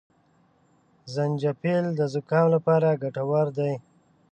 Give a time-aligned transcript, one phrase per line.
[1.13, 3.73] زنجپيل د زکام لپاره ګټور دي